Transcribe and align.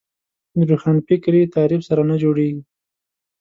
د 0.57 0.59
روښانفکري 0.69 1.41
تعریف 1.55 1.81
سره 1.89 2.01
نه 2.09 2.15
جوړېږي 2.23 2.63